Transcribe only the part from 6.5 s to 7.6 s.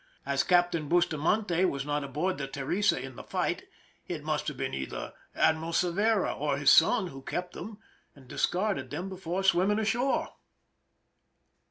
his son who kept